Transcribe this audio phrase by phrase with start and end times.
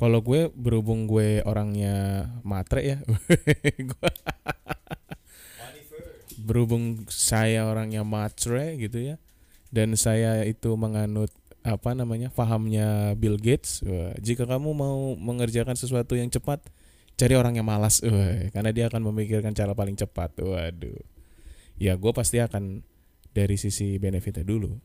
[0.00, 2.96] Kalau gue berhubung gue orangnya matre ya,
[3.92, 4.16] Gua-
[6.40, 9.20] berhubung saya orangnya matre gitu ya,
[9.68, 11.28] dan saya itu menganut
[11.60, 13.84] apa namanya pahamnya Bill Gates.
[13.84, 16.64] wah, jika kamu mau mengerjakan sesuatu yang cepat,
[17.20, 20.32] cari orang yang malas, wah, karena dia akan memikirkan cara paling cepat.
[20.40, 20.96] Waduh,
[21.76, 22.80] ya gue pasti akan
[23.36, 24.80] dari sisi benefitnya dulu,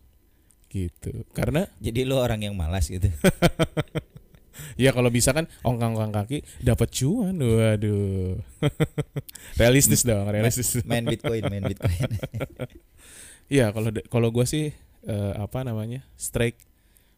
[0.67, 1.23] gitu.
[1.31, 3.07] Karena Jadi lu orang yang malas gitu.
[4.83, 7.35] Ya kalau bisa kan ongkang-ongkang kaki dapat cuan.
[7.39, 8.39] Waduh.
[9.61, 10.83] realistis dong, realistis.
[10.87, 12.09] main Bitcoin, main Bitcoin.
[13.51, 14.71] Iya, kalau kalau gue sih
[15.05, 16.03] eh, apa namanya?
[16.15, 16.59] strike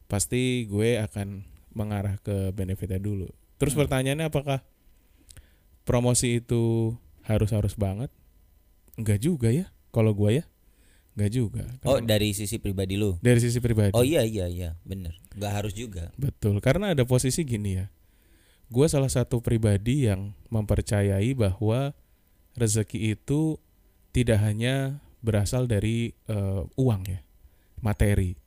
[0.07, 1.43] pasti gue akan
[1.75, 3.29] mengarah ke benefitnya dulu.
[3.61, 3.85] Terus Hmm.
[3.85, 4.59] pertanyaannya apakah
[5.85, 6.93] promosi itu
[7.25, 8.09] harus-harus banget?
[8.97, 9.69] Enggak juga ya.
[9.93, 10.45] Kalau gue ya,
[11.17, 11.65] enggak juga.
[11.81, 13.17] Oh, Karena- dari sisi pribadi lu.
[13.25, 13.97] dari sisi pribadi.
[13.97, 15.17] Oh iya iya iya, bener.
[15.33, 16.13] Nggak harus juga.
[16.13, 17.89] Betul, karena ada posisi gini ya.
[18.69, 21.97] Gue salah satu pribadi yang mempercayai bahwa
[22.53, 23.57] rezeki itu
[24.13, 27.25] tidak hanya berasal dari eh, uang ya,
[27.81, 28.37] materi.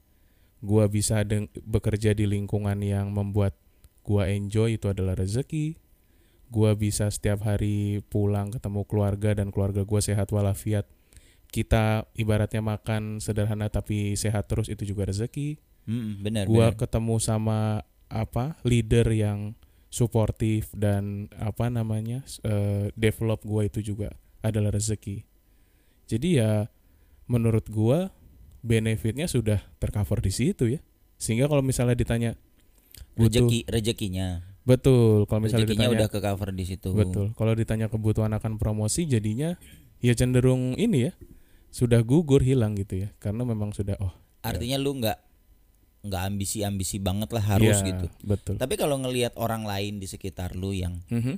[0.60, 1.24] Gue bisa
[1.64, 3.56] bekerja di lingkungan yang membuat
[4.04, 5.74] gue enjoy itu adalah rezeki.
[6.50, 10.84] Gue bisa setiap hari pulang ketemu keluarga dan keluarga gue sehat walafiat.
[11.50, 16.78] Kita ibaratnya makan sederhana tapi sehat terus itu juga rezeki Mm, bener gua bener.
[16.86, 19.56] ketemu sama apa leader yang
[19.88, 25.24] suportif dan apa namanya eh, develop gua itu juga adalah rezeki
[26.06, 26.52] jadi ya
[27.26, 28.12] menurut gua
[28.60, 30.80] benefitnya sudah tercover di situ ya
[31.16, 32.30] sehingga kalau misalnya ditanya
[33.16, 34.44] Rezeki rezekinya.
[34.62, 36.88] betul kalau misalnya Rezekinya ditanya udah ke cover di situ.
[36.92, 39.56] betul kalau ditanya kebutuhan akan promosi jadinya
[39.98, 41.12] ya cenderung ini ya
[41.70, 45.18] sudah gugur hilang gitu ya karena memang sudah oh Artinya lu nggak
[46.00, 48.06] nggak ambisi-ambisi banget lah harus ya, gitu.
[48.24, 51.36] betul Tapi kalau ngelihat orang lain di sekitar lu yang Mhm.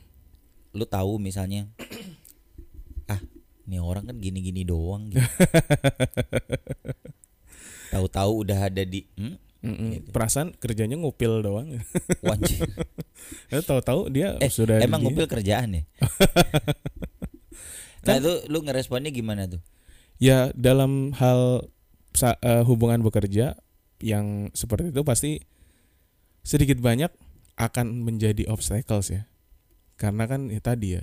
[0.73, 1.67] lu tahu misalnya
[3.13, 3.19] ah
[3.65, 5.21] ini orang kan gini-gini doang gitu.
[7.93, 9.37] Tahu-tahu udah ada di hmm?
[9.63, 9.89] Mm-mm.
[9.95, 10.09] Gitu.
[10.11, 11.71] Perasaan kerjanya ngupil doang.
[12.25, 12.67] Wajib.
[13.47, 15.83] Eh, tahu-tahu dia Eh, sudah Emang ngupil kerjaan ya?
[18.07, 19.63] nah itu lu ngeresponnya gimana tuh?
[20.23, 21.67] Ya dalam hal
[22.23, 23.59] eh, hubungan bekerja
[23.99, 25.43] yang seperti itu pasti
[26.47, 27.11] sedikit banyak
[27.59, 29.27] akan menjadi obstacles ya.
[29.99, 31.03] Karena kan ya tadi ya.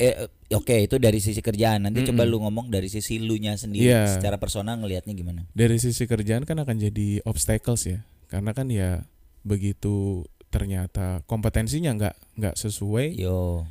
[0.00, 1.84] Eh, eh, oke itu dari sisi kerjaan.
[1.84, 2.32] Nanti coba Mm-mm.
[2.32, 3.92] lu ngomong dari sisi lu nya sendiri.
[3.92, 4.16] Iya.
[4.16, 5.44] Secara personal ngelihatnya gimana?
[5.52, 8.08] Dari sisi kerjaan kan akan jadi obstacles ya.
[8.32, 9.04] Karena kan ya
[9.44, 13.68] begitu ternyata kompetensinya nggak nggak sesuai Yo.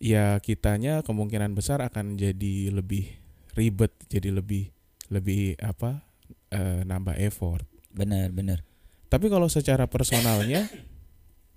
[0.00, 3.19] ya kitanya kemungkinan besar akan jadi lebih
[3.60, 4.72] ribet jadi lebih
[5.12, 6.00] lebih apa
[6.48, 7.68] eh, nambah effort.
[7.92, 8.64] Bener bener.
[9.10, 10.70] tapi kalau secara personalnya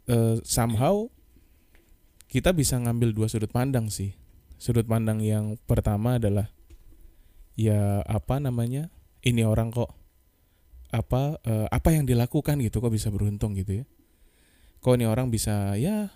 [0.09, 1.05] eh, somehow
[2.25, 4.17] kita bisa ngambil dua sudut pandang sih.
[4.57, 6.49] Sudut pandang yang pertama adalah
[7.53, 8.89] ya apa namanya
[9.21, 9.93] ini orang kok
[10.89, 13.85] apa eh, apa yang dilakukan gitu kok bisa beruntung gitu ya.
[14.81, 16.09] Kok ini orang bisa ya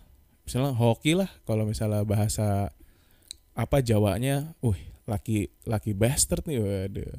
[0.43, 2.73] misalnya hoki lah kalau misalnya bahasa
[3.53, 7.15] apa Jawanya, wih laki laki bastard nih, waduh.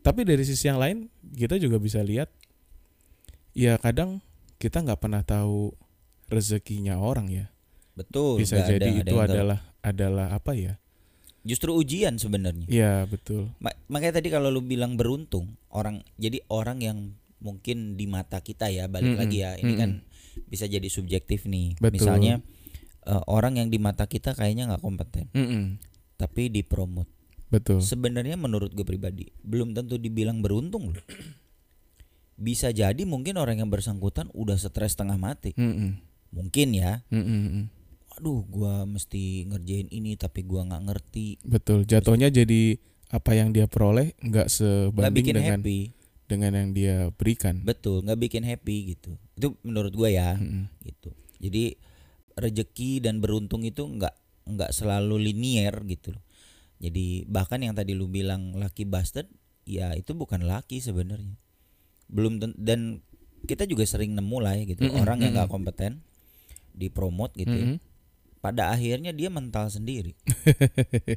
[0.00, 2.30] Tapi dari sisi yang lain kita juga bisa lihat,
[3.52, 4.22] ya kadang
[4.56, 5.74] kita nggak pernah tahu
[6.30, 7.46] rezekinya orang ya.
[7.92, 8.38] Betul.
[8.38, 9.34] Bisa ada- jadi ada itu yang tahu.
[9.34, 10.74] adalah adalah apa ya?
[11.48, 12.68] justru ujian sebenarnya.
[12.68, 13.48] Ya betul.
[13.56, 16.98] Ma- makanya tadi kalau lu bilang beruntung, orang jadi orang yang
[17.40, 19.56] mungkin di mata kita ya balik Mm-mm, lagi ya.
[19.56, 19.80] Ini mm-mm.
[19.80, 19.90] kan
[20.44, 21.80] bisa jadi subjektif nih.
[21.80, 22.04] Betul.
[22.04, 22.44] Misalnya
[23.08, 25.80] eh, orang yang di mata kita kayaknya nggak kompeten, Mm-mm,
[26.18, 27.06] tapi dipromot.
[27.48, 27.80] betul.
[27.80, 31.00] Sebenarnya menurut gue pribadi belum tentu dibilang beruntung loh.
[32.38, 35.54] Bisa jadi mungkin orang yang bersangkutan udah stres setengah mati.
[35.58, 35.98] Mm-mm,
[36.30, 37.02] Mungkin ya.
[37.10, 37.64] mm-mm, mm-mm.
[38.18, 41.26] Aduh, gua mesti ngerjain ini tapi gua nggak ngerti.
[41.42, 41.82] Betul.
[41.82, 42.78] Jatuhnya jadi
[43.10, 45.78] apa yang dia peroleh nggak sebanding bikin dengan happy.
[46.28, 47.62] dengan yang dia berikan.
[47.64, 49.18] Betul, nggak bikin happy gitu.
[49.34, 50.66] Itu menurut gua ya, Mm-mm.
[50.86, 51.10] gitu.
[51.42, 51.74] Jadi
[52.38, 54.14] rejeki dan beruntung itu nggak
[54.48, 56.24] nggak selalu linier gitu loh.
[56.78, 59.26] Jadi bahkan yang tadi lu bilang lucky bastard,
[59.66, 61.34] ya itu bukan laki sebenarnya.
[62.08, 63.02] Belum dan
[63.44, 66.02] kita juga sering nemu lah ya gitu Mm-mm, orang yang nggak kompeten
[66.74, 67.52] dipromot gitu.
[67.52, 67.66] ya.
[67.74, 67.78] Mm-mm.
[68.38, 70.14] Pada akhirnya dia mental sendiri.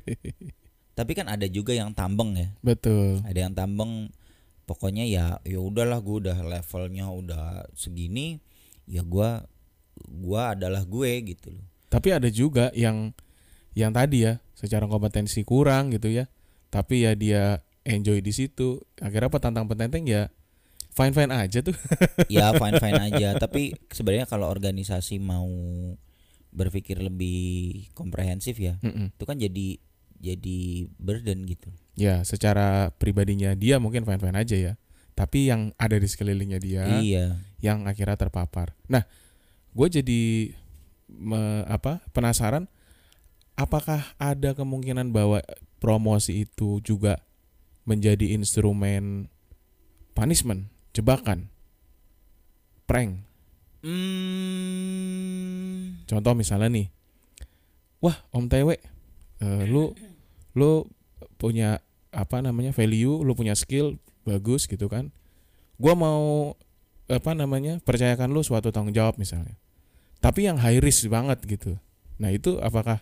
[0.97, 2.49] Tapi kan ada juga yang tambeng ya.
[2.65, 3.21] Betul.
[3.23, 4.09] Ada yang tambeng
[4.65, 8.39] pokoknya ya ya udahlah gue udah levelnya udah segini
[8.87, 9.43] ya gua
[10.07, 11.65] gua adalah gue gitu loh.
[11.91, 13.11] Tapi ada juga yang
[13.75, 16.31] yang tadi ya secara kompetensi kurang gitu ya.
[16.71, 18.79] Tapi ya dia enjoy di situ.
[19.03, 20.31] Akhirnya apa tantang petenteng ya
[20.95, 21.75] fine fine aja tuh.
[22.31, 25.47] ya fine fine aja tapi sebenarnya kalau organisasi mau
[26.51, 29.15] berpikir lebih komprehensif ya Mm-mm.
[29.15, 29.79] itu kan jadi
[30.19, 30.59] jadi
[30.99, 34.73] burden gitu Ya, secara pribadinya dia mungkin fine fine aja ya.
[35.11, 37.25] Tapi yang ada di sekelilingnya dia iya
[37.59, 38.73] yang akhirnya terpapar.
[38.87, 39.03] Nah,
[39.75, 40.21] gue jadi
[41.11, 42.67] me- apa penasaran,
[43.59, 45.43] apakah ada kemungkinan bahwa
[45.77, 47.19] promosi itu juga
[47.83, 49.27] menjadi instrumen
[50.13, 51.49] punishment, jebakan,
[52.85, 53.23] prank.
[54.71, 56.87] hmm, Contoh misalnya nih,
[58.03, 58.79] wah Om TW, eh,
[59.65, 59.95] lu
[60.53, 60.85] lu
[61.39, 61.79] punya
[62.11, 63.95] apa namanya value, lu punya skill
[64.27, 65.09] bagus gitu kan.
[65.81, 66.53] Gua mau
[67.07, 69.55] apa namanya percayakan lu suatu tanggung jawab misalnya.
[70.21, 71.81] Tapi yang high risk banget gitu.
[72.21, 73.01] Nah itu apakah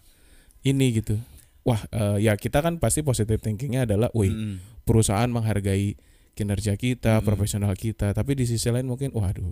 [0.63, 1.19] ini gitu?
[1.67, 5.99] Wah eh, ya kita kan pasti positive thinkingnya adalah, wih mm, perusahaan menghargai
[6.33, 7.27] kinerja kita, Mm-mm.
[7.27, 8.15] profesional kita.
[8.15, 9.51] Tapi di sisi lain mungkin, waduh,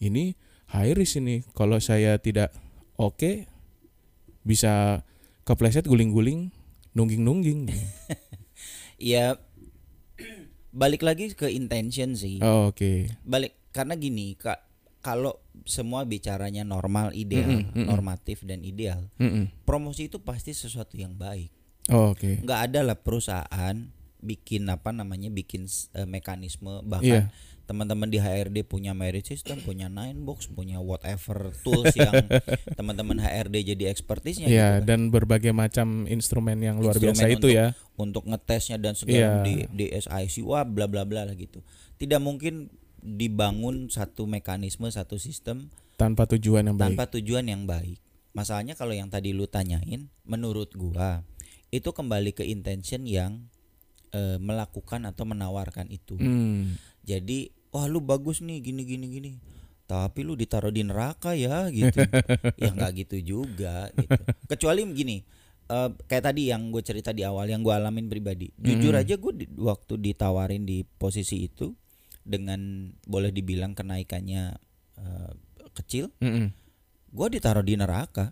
[0.00, 0.32] ini
[0.72, 1.44] high risk ini.
[1.52, 2.48] Kalau saya tidak
[2.96, 3.44] oke,
[4.42, 5.04] bisa
[5.44, 6.48] kepleset guling-guling,
[6.96, 7.68] nungging-nungging.
[9.02, 9.36] ya
[10.72, 13.10] balik lagi ke intention sih Oh, oke.
[13.26, 14.62] balik karena gini kak
[15.02, 17.86] kalau semua bicaranya normal ideal Mm-mm, mm-mm.
[17.86, 19.50] normatif dan ideal Mm-mm.
[19.62, 21.50] promosi itu pasti sesuatu yang baik
[21.90, 22.38] Oh, oke.
[22.40, 23.74] nggak ada lah perusahaan
[24.18, 27.26] bikin apa namanya bikin eh, mekanisme bahkan
[27.62, 32.14] teman-teman di HRD punya merit system punya nine box punya whatever tools yang
[32.78, 34.86] teman-teman HRD jadi ekspertisnya Iya, gitu kan.
[34.86, 37.66] dan berbagai macam instrumen yang luar Instrumen biasa itu untuk- ya.
[37.96, 39.30] untuk ngetesnya dan segala Iya.
[39.42, 41.66] di DSIC wah bla bla bla gitu
[41.98, 42.70] tidak mungkin
[43.02, 46.88] dibangun satu mekanisme satu sistem Tanpa tujuan yang baik.
[46.88, 47.98] tanpa tujuan yang baik
[48.32, 51.20] masalahnya kalau yang tadi lu tanyain menurut gua
[51.68, 53.46] itu kembali ke intention yang
[54.10, 56.78] eh, melakukan atau menawarkan itu Hmm.
[57.00, 59.32] jadi wah lu bagus nih gini gini gini
[59.84, 62.00] tapi lu ditaruh di neraka ya gitu
[62.60, 64.16] ya nggak gitu juga gitu
[64.46, 65.16] kecuali gini
[65.66, 69.00] eh, kayak tadi yang gue cerita di awal yang gue alamin pribadi jujur Mm.
[69.00, 71.72] aja gue di, waktu ditawarin di posisi itu
[72.22, 72.60] dengan
[73.02, 74.54] boleh dibilang kenaikannya
[74.96, 75.32] eh,
[75.72, 76.52] kecil Mm-mm.
[77.08, 78.30] gue ditaruh di neraka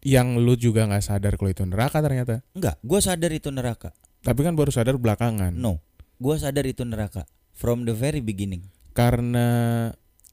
[0.00, 2.42] Yang lu juga nggak sadar kalau itu neraka ternyata.
[2.52, 5.52] enggak gue sadar itu neraka Tapi kan baru sadar belakangan.
[5.52, 5.78] no
[6.16, 9.46] gue sadar itu neraka from the very beginning Karena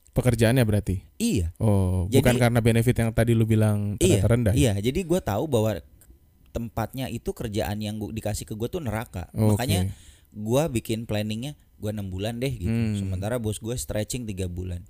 [0.10, 1.06] pekerjaannya berarti.
[1.18, 4.54] iya Oh, Jadi- bukan karena benefit yang tadi lu bilang Iya, rendah.
[4.54, 5.78] Iya, jadi gue tahu bahwa
[6.50, 9.30] tempatnya itu kerjaan yang gua, dikasih ke gue tuh neraka.
[9.32, 9.54] Oke.
[9.56, 9.94] Makanya
[10.30, 12.70] gue bikin planningnya gue enam bulan deh gitu.
[12.70, 13.00] Hmm.
[13.00, 14.84] Sementara bos gue stretching tiga bulan.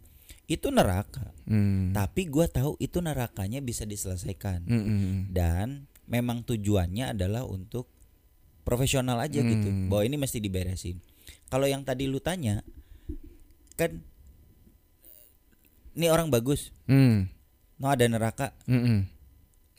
[0.50, 1.30] Itu neraka.
[1.46, 1.94] Hmm.
[1.94, 4.66] Tapi gue tahu itu nerakanya bisa diselesaikan.
[4.66, 5.30] Mm-mm.
[5.30, 7.86] Dan memang tujuannya adalah untuk
[8.66, 9.70] profesional aja gitu.
[9.70, 9.94] Hmm.
[9.94, 10.98] Bahwa ini mesti diberesin.
[11.54, 12.66] Kalau yang tadi lu tanya,
[13.78, 14.02] kan
[15.94, 16.74] ini orang bagus.
[16.90, 17.30] Hmm.
[17.80, 19.08] No ada neraka, Mm-mm.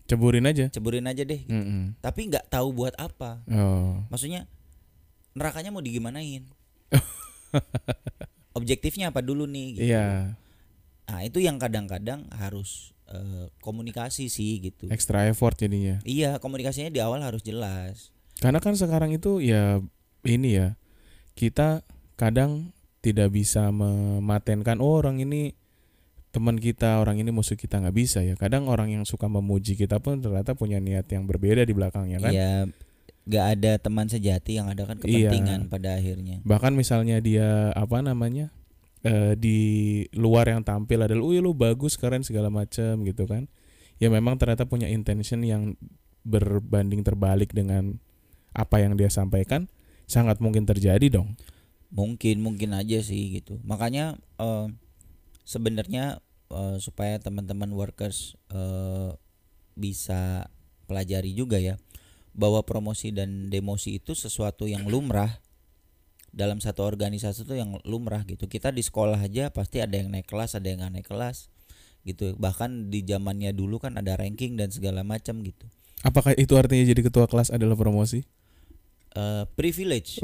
[0.09, 0.67] Ceburin aja.
[0.73, 1.45] ceburin aja deh.
[1.47, 2.01] Mm-mm.
[2.03, 3.45] Tapi nggak tahu buat apa.
[3.47, 4.01] Oh.
[4.11, 4.49] Maksudnya
[5.37, 6.49] nerakanya mau digimanain?
[8.59, 9.69] Objektifnya apa dulu nih?
[9.79, 9.87] Gitu.
[9.95, 10.35] Iya,
[11.11, 14.87] Nah itu yang kadang-kadang harus eh, komunikasi sih gitu.
[14.95, 15.99] extra effort jadinya.
[16.07, 18.15] Iya komunikasinya di awal harus jelas.
[18.39, 19.83] Karena kan sekarang itu ya
[20.23, 20.79] ini ya.
[21.35, 21.83] Kita
[22.15, 22.71] kadang
[23.03, 25.59] tidak bisa mematenkan oh, orang ini
[26.31, 28.39] teman kita, orang ini musuh kita nggak bisa ya.
[28.39, 32.33] Kadang orang yang suka memuji kita pun ternyata punya niat yang berbeda di belakangnya kan.
[32.33, 32.55] Iya
[33.29, 35.29] nggak ada teman sejati yang ada kan Iya.
[35.29, 36.41] kepentingan pada akhirnya.
[36.43, 38.53] Bahkan misalnya dia apa namanya?
[39.01, 39.61] eh, di
[40.13, 43.49] luar yang tampil adalah, "Wih, lu bagus, keren segala macam" gitu kan.
[43.97, 45.73] Ya memang ternyata punya intention yang
[46.21, 47.97] berbanding terbalik dengan
[48.53, 49.73] apa yang dia sampaikan,
[50.05, 51.33] sangat mungkin terjadi dong.
[51.89, 53.57] Mungkin mungkin aja sih gitu.
[53.65, 54.69] Makanya eh,
[55.49, 56.21] sebenarnya
[56.53, 59.17] eh, supaya teman-teman workers eh,
[59.81, 60.45] bisa
[60.85, 61.81] pelajari juga ya
[62.33, 65.43] bahwa promosi dan demosi itu sesuatu yang lumrah
[66.31, 68.47] dalam satu organisasi itu yang lumrah gitu.
[68.47, 71.51] Kita di sekolah aja pasti ada yang naik kelas, ada yang nggak naik kelas
[72.07, 72.39] gitu.
[72.39, 75.67] Bahkan di zamannya dulu kan ada ranking dan segala macam gitu.
[76.01, 78.25] Apakah itu artinya jadi ketua kelas adalah promosi?
[79.11, 80.23] Eh, privilege,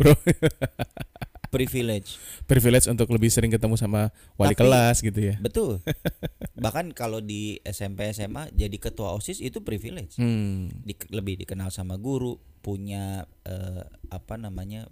[1.56, 2.20] privilege.
[2.44, 5.34] privilege untuk lebih sering ketemu sama wali Tapi- kelas gitu ya.
[5.38, 5.80] Betul.
[6.64, 10.16] Bahkan kalau di SMP SMA jadi ketua OSIS itu privilege.
[10.16, 10.68] Hmm.
[10.80, 14.86] Di- lebih dikenal sama guru, punya eh, apa namanya?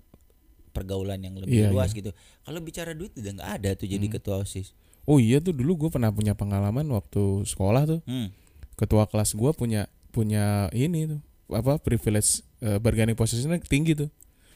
[0.71, 2.11] pergaulan yang lebih Iya, luas gitu.
[2.43, 4.15] Kalau bicara duit udah nggak ada tuh jadi Hmm.
[4.19, 4.75] ketua OSIS.
[5.07, 8.01] Oh iya tuh dulu gue pernah punya pengalaman waktu sekolah tuh.
[8.03, 8.35] Hmm.
[8.75, 14.11] Ketua kelas gue punya punya ini tuh apa privilege eh, bargaining posisinya tinggi tuh.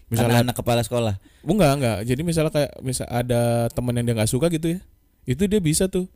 [0.09, 1.15] Misalnya anak-anak kepala sekolah.
[1.45, 1.99] Oh, enggak enggak.
[2.09, 4.81] Jadi misalnya kayak misal ada temen yang dia nggak suka gitu ya,
[5.25, 6.09] itu dia bisa tuh.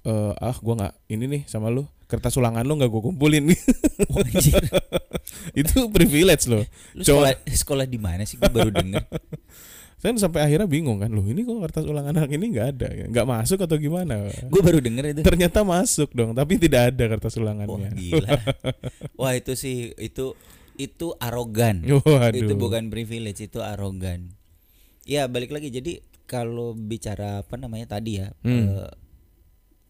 [0.00, 1.84] eh ah, gua nggak ini nih sama lu.
[2.08, 3.52] Kertas ulangan lu nggak gua kumpulin.
[4.08, 4.64] Wah, anjir.
[5.52, 6.64] itu privilege loh.
[6.96, 8.40] Lu sekolah sekolah di mana sih?
[8.40, 9.04] Gue baru denger.
[10.00, 13.26] Saya sampai akhirnya bingung kan, loh ini kok kertas ulangan anak ini nggak ada, nggak
[13.28, 14.32] masuk atau gimana?
[14.48, 15.20] Gue baru denger itu.
[15.20, 17.90] Ternyata masuk dong, tapi tidak ada kertas Wah ulangannya.
[17.92, 18.30] gila.
[19.20, 20.32] Wah itu sih itu
[20.80, 21.84] itu arogan.
[22.08, 22.32] Waduh.
[22.32, 24.32] Itu bukan privilege, itu arogan.
[25.04, 25.68] Ya balik lagi.
[25.68, 28.70] Jadi kalau bicara apa namanya tadi ya, Hmm.
[28.70, 28.90] eh,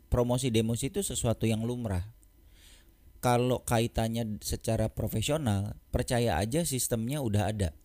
[0.08, 2.10] promosi demosi itu sesuatu yang lumrah.
[3.20, 7.76] Kalau kaitannya secara profesional, percaya aja sistemnya udah ada,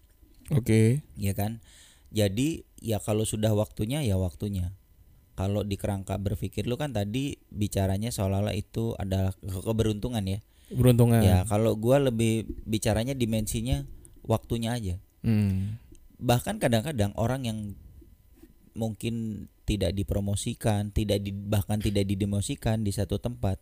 [0.48, 1.04] Oke.
[1.20, 1.60] ya kan?
[2.10, 4.72] Jadi ya kalau sudah waktunya ya waktunya.
[5.36, 10.40] Kalau di kerangka berpikir lu kan tadi bicaranya seolah-olah itu adalah ke- keberuntungan ya.
[10.72, 11.22] Beruntungan.
[11.22, 13.86] Ya kalau gua lebih bicaranya dimensinya
[14.26, 14.96] waktunya aja.
[15.22, 15.78] Hmm.
[16.18, 17.60] Bahkan kadang-kadang orang yang
[18.76, 23.58] mungkin tidak dipromosikan, tidak di, bahkan tidak didemosikan di satu tempat,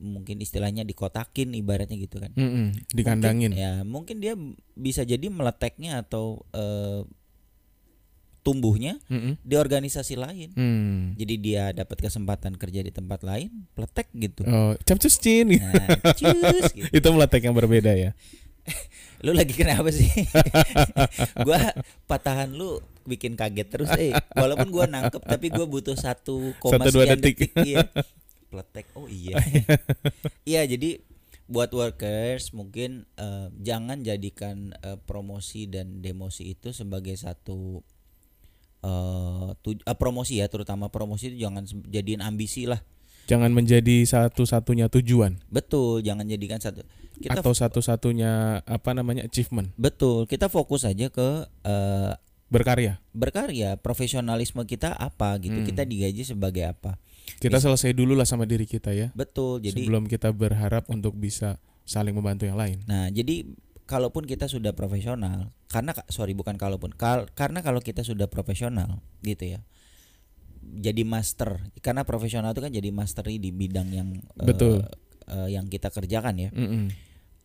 [0.00, 2.32] mungkin istilahnya dikotakin ibaratnya gitu kan.
[2.32, 3.52] Mm-mm, Dikandangin.
[3.52, 4.34] Mungkin, ya mungkin dia
[4.78, 7.04] bisa jadi meleteknya atau eh,
[8.42, 9.36] tumbuhnya Mm-mm.
[9.42, 10.50] di organisasi lain.
[10.54, 11.12] Hmm.
[11.18, 14.42] Jadi dia dapat kesempatan kerja di tempat lain, peletek gitu.
[14.46, 15.52] Oh, capcus cin.
[15.52, 16.88] Nah, gitu.
[16.98, 18.10] itu meletek yang berbeda ya.
[19.26, 20.06] Lu lagi kenapa sih?
[21.46, 21.74] gua
[22.06, 22.78] patahan lu
[23.08, 27.18] bikin kaget terus eh walaupun gua nangkep tapi gua butuh satu koma Satu, dua sekian
[27.18, 27.50] detik.
[27.66, 27.82] iya.
[28.48, 28.86] Pletek.
[28.94, 29.36] Oh iya.
[30.46, 31.02] Iya, jadi
[31.48, 37.82] buat workers mungkin eh, jangan jadikan eh, promosi dan demosi itu sebagai satu
[38.80, 42.78] eh tu- eh, promosi ya, terutama promosi itu jangan jadiin ambisi lah.
[43.26, 46.80] Jangan menjadi satu-satunya tujuan Betul, jangan jadikan satu
[47.18, 51.28] kita atau satu-satunya apa namanya achievement betul, kita fokus aja ke
[51.60, 52.12] eh,
[52.46, 52.96] berkarya.
[53.10, 55.66] berkarya profesionalisme kita apa gitu Hmm.
[55.66, 56.96] kita digaji sebagai apa
[57.36, 59.12] Kita Bisa- selesai dulu lah sama diri kita ya.
[59.12, 62.80] betul jadi sebelum kita berharap untuk bisa saling membantu yang lain.
[62.86, 63.44] nah jadi
[63.88, 69.00] kalaupun kita sudah profesional karena ka- sorry bukan kalaupun kal- karena kalau kita sudah profesional
[69.24, 69.60] gitu ya
[70.60, 74.84] jadi master karena profesional itu kan jadi mastery di bidang yang Betul.
[75.24, 76.92] eh, yang kita kerjakan ya Mm-mm.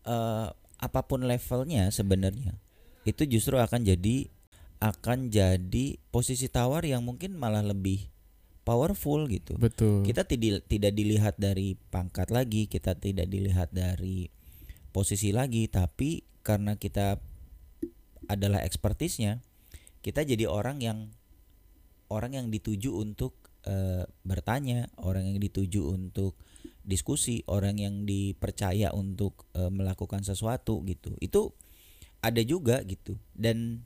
[0.04, 0.46] eh,
[0.78, 2.60] apa pun levelnya sebenarnya
[3.08, 4.28] itu justru akan jadi
[4.84, 8.12] akan jadi posisi tawar yang mungkin malah lebih
[8.68, 10.04] powerful gitu Betul.
[10.04, 14.28] kita tidak tidak dilihat dari pangkat lagi kita tidak dilihat dari
[14.94, 17.18] posisi lagi tapi karena kita
[18.30, 19.42] adalah ekspertisnya
[20.06, 21.10] kita jadi orang yang
[22.14, 23.34] orang yang dituju untuk
[23.66, 26.38] eh, bertanya orang yang dituju untuk
[26.86, 31.50] diskusi orang yang dipercaya untuk eh, melakukan sesuatu gitu itu
[32.22, 33.82] ada juga gitu dan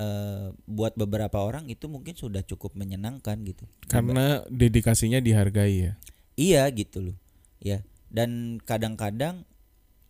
[0.00, 5.92] eh, buat beberapa orang itu mungkin sudah cukup menyenangkan gitu Karena dedikasinya dihargai ya.
[6.38, 7.16] Iya gitu loh.
[7.60, 7.82] Ya.
[8.08, 9.44] Dan kadang-kadang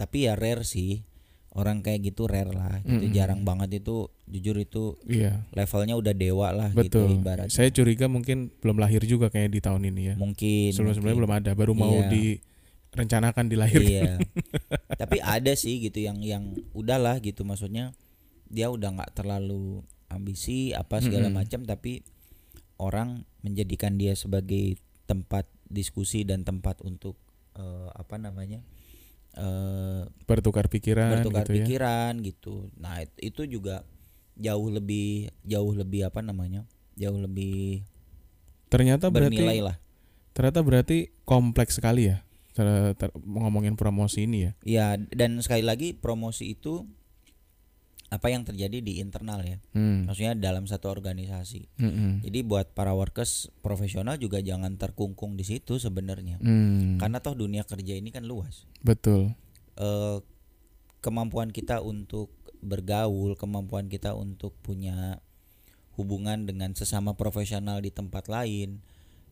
[0.00, 1.04] tapi ya rare sih.
[1.50, 3.10] Orang kayak gitu rare lah gitu.
[3.10, 3.12] Mm-mm.
[3.12, 5.42] Jarang banget itu jujur itu Iya.
[5.50, 7.18] levelnya udah dewa lah gitu Betul.
[7.18, 7.50] ibarat.
[7.50, 10.14] Saya curiga mungkin belum lahir juga kayak di tahun ini ya.
[10.14, 11.26] Mungkin Sebelum-sebelumnya mungkin.
[11.26, 12.06] belum ada, baru mau Iya.
[12.94, 13.82] direncanakan dilahirkan.
[13.82, 14.12] Iya.
[15.02, 17.98] tapi ada sih gitu yang yang udahlah gitu maksudnya
[18.46, 21.38] dia udah nggak terlalu ambisi apa segala Mm-mm.
[21.42, 22.06] macam tapi
[22.78, 27.18] orang menjadikan dia sebagai tempat diskusi dan tempat untuk
[27.54, 28.62] eh, apa namanya?
[29.40, 31.56] Eh Bertukar pikiran bertukar gitu ya.
[31.64, 32.54] pikiran gitu.
[32.76, 33.82] Nah, it- itu juga
[34.36, 36.68] jauh lebih jauh lebih apa namanya?
[36.94, 37.82] Jauh lebih
[38.68, 39.76] Ternyata berarti bernilai lah.
[40.30, 42.22] ternyata berarti kompleks sekali ya.
[42.52, 44.52] Ter- ter- ngomongin promosi ini ya.
[44.62, 46.86] Ya, dan sekali lagi promosi itu
[48.10, 49.62] apa yang terjadi di internal ya.
[49.70, 50.10] Hmm.
[50.10, 51.70] Maksudnya dalam satu organisasi.
[51.78, 52.26] Mm-mm.
[52.26, 56.42] Jadi buat para workers profesional juga jangan terkungkung di situ sebenarnya.
[56.42, 56.98] Hmm.
[56.98, 58.66] Karena toh dunia kerja ini kan luas.
[58.82, 59.38] Betul.
[59.80, 60.18] eh,
[61.00, 62.28] kemampuan kita untuk
[62.60, 65.24] bergaul, kemampuan kita untuk punya
[65.96, 68.84] hubungan dengan sesama profesional di tempat lain,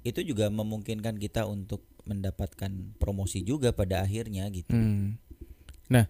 [0.04, 4.72] itu juga memungkinkan kita untuk mendapatkan promosi juga pada akhirnya gitu.
[4.72, 5.20] Hmm.
[5.92, 6.08] Nah,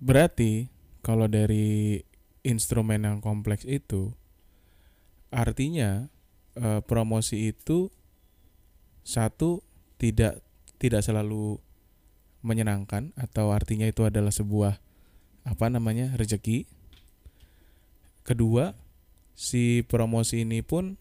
[0.00, 2.00] berarti kalau dari
[2.44, 4.12] instrumen yang kompleks itu
[5.30, 6.08] artinya
[6.56, 7.92] eh, promosi itu
[9.04, 9.62] satu
[10.00, 10.42] tidak
[10.80, 11.60] tidak selalu
[12.40, 14.80] menyenangkan atau artinya itu adalah sebuah
[15.44, 16.64] apa namanya rezeki.
[18.24, 18.76] Kedua,
[19.36, 20.96] si promosi ini pun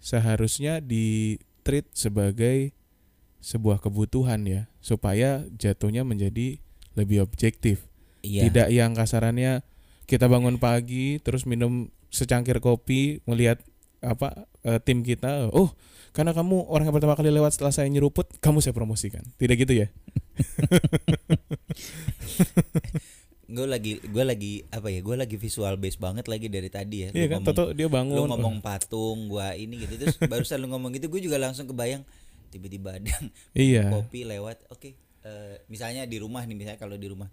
[0.00, 2.76] seharusnya di treat sebagai
[3.40, 6.60] sebuah kebutuhan ya supaya jatuhnya menjadi
[6.96, 7.88] lebih objektif
[8.24, 8.48] Iya.
[8.48, 9.60] tidak yang kasarannya
[10.08, 13.60] kita bangun pagi terus minum secangkir kopi melihat
[14.00, 15.76] apa eh, tim kita oh
[16.14, 19.26] karena kamu orang yang pertama kali lewat setelah saya nyeruput kamu saya promosikan.
[19.34, 19.90] Tidak gitu ya?
[23.44, 27.10] Gue lagi gue lagi apa ya gue lagi visual base banget lagi dari tadi ya.
[27.12, 28.16] Iya kan ngomong, Toto dia bangun.
[28.16, 32.02] lu ngomong patung gua ini gitu terus barusan lu ngomong gitu gue juga langsung kebayang
[32.50, 33.14] tiba-tiba ada
[33.54, 33.94] iya.
[33.94, 37.30] kopi lewat oke eh, misalnya di rumah nih misalnya kalau di rumah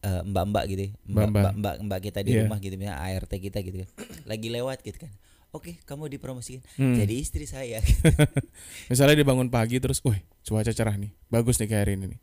[0.00, 1.32] eh, mbak-mbak gitu ya, mbak, Mbak-mbak.
[1.32, 2.40] mbak, mbak, mbak kita di Iya.
[2.44, 3.88] rumah gitu misalnya ART kita gitu kan.
[4.24, 5.12] Lagi lewat gitu kan.
[5.48, 6.92] Oke kamu dipromosikan Hmm.
[6.94, 7.80] jadi istri saya.
[8.92, 11.08] Misalnya dia bangun pagi terus wah cuaca cerah nih.
[11.26, 12.20] Bagus nih kayak hari ini nih.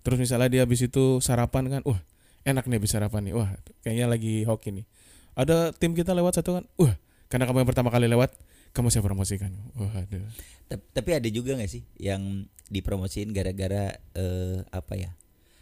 [0.00, 1.98] Terus misalnya dia habis itu sarapan kan wah
[2.40, 3.34] enak nih habis sarapan nih.
[3.34, 3.50] Wah
[3.82, 4.86] kayaknya lagi hoki nih.
[5.34, 6.94] Ada tim kita lewat satu kan wah
[7.26, 8.30] karena kamu yang pertama kali lewat
[8.70, 9.50] kamu saya promosikan.
[9.74, 10.22] Wah aduh
[10.70, 15.10] tapi ada juga nggak sih yang dipromosiin gara-gara eh, apa ya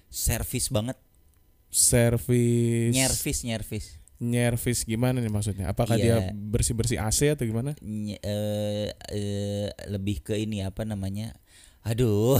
[0.07, 1.01] servis banget
[1.69, 3.87] servis nyervis nyervis
[4.19, 5.71] nyervis gimana nih maksudnya?
[5.71, 6.35] Apakah dia Iya.
[6.35, 7.79] bersih bersih AC atau gimana?
[7.79, 11.39] Nye- eh, eh, lebih ke ini apa namanya?
[11.87, 12.35] Aduh.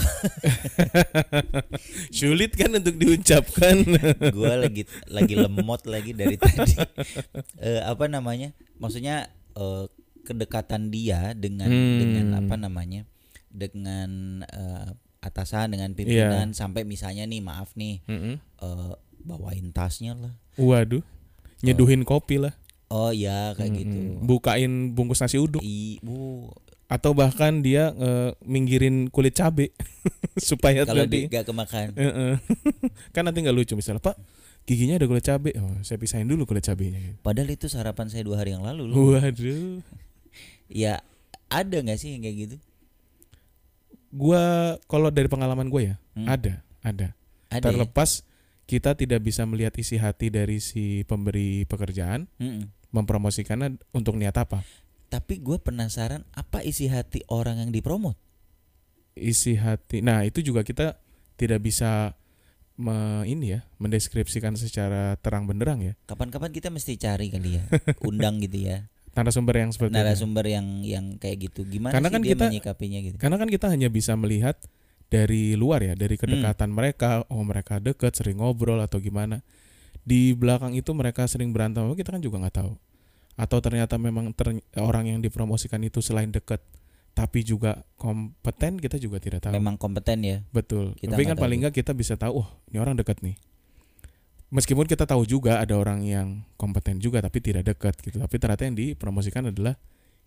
[2.11, 3.79] Sulit kan untuk diucapkan?
[4.35, 6.75] Gue lagi lagi lemot lagi dari tadi.
[7.57, 8.51] Eh, apa namanya?
[8.75, 9.85] Maksudnya eh,
[10.23, 11.97] kedekatan dia dengan Hmm.
[11.97, 13.07] dengan apa namanya?
[13.49, 14.09] Dengan
[14.45, 18.35] eh, atasan dengan pimpinan sampai misalnya nih maaf nih Mm-mm.
[18.39, 20.33] eh, bawain tasnya lah.
[20.55, 21.03] Waduh
[21.59, 22.55] nyeduhin kopi lah.
[22.89, 23.79] Oh ya kayak Mm-mm.
[23.83, 23.99] gitu.
[24.25, 25.61] Bukain bungkus nasi uduk.
[25.61, 26.49] Ibu
[26.89, 29.69] atau bahkan dia eh, minggirin kulit cabe
[30.41, 31.93] supaya kalau nanti gak kemakan.
[31.93, 32.33] Heeh.
[33.13, 34.17] kan nanti nggak lucu misalnya pak
[34.65, 35.53] giginya ada kulit cabe.
[35.59, 37.19] Oh saya pisahin dulu kulit cabenya.
[37.21, 39.13] Padahal itu sarapan saya dua hari yang lalu loh.
[39.17, 39.83] Waduh.
[40.69, 41.01] Ya
[41.49, 42.55] ada nggak sih yang kayak gitu?
[44.09, 46.25] Gua kalau dari pengalaman gue ya Hmm.
[46.29, 47.13] ada ada.
[47.49, 47.85] Ada ya?
[48.69, 52.69] Kita tidak bisa melihat isi hati dari si pemberi pekerjaan Mm-mm.
[52.93, 54.61] mempromosikannya untuk niat apa?
[55.09, 58.13] Tapi gue penasaran apa isi hati orang yang dipromot?
[59.17, 61.01] Isi hati nah itu juga kita
[61.33, 62.13] tidak bisa
[62.77, 65.93] me, ini ya mendeskripsikan secara terang benderang ya.
[66.05, 67.63] Kapan-kapan kita mesti cari kali ya
[68.09, 68.85] undang gitu ya.
[69.17, 69.99] Narasumber yang seperti itu.
[69.99, 71.65] narasumber yang yang kayak gitu.
[71.65, 73.15] Gimana Karena sih kan dia kita- menyikapinya gitu?
[73.17, 74.55] Karena kan kita hanya bisa melihat
[75.09, 79.41] dari luar ya, dari kedekatan mereka, oh mereka deket, sering ngobrol atau gimana.
[80.05, 82.73] Di belakang itu mereka sering berantem, apa kita kan juga nggak tahu.
[83.33, 86.61] Atau ternyata memang ter- orang yang dipromosikan itu selain deket,
[87.17, 89.53] tapi juga kompeten, kita juga tidak tahu.
[89.57, 90.93] memang kompeten ya Betul.
[90.95, 91.43] kita tapi kan tahu.
[91.43, 93.35] paling nggak kita bisa tahu, oh ini orang dekat nih.
[94.49, 98.17] Meskipun kita tahu juga ada orang yang kompeten juga, tapi tidak dekat gitu.
[98.17, 99.77] Tapi ternyata yang dipromosikan adalah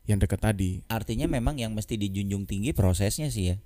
[0.06, 0.82] yang dekat tadi.
[0.90, 3.56] artinya memang yang mesti dijunjung tinggi prosesnya sih ya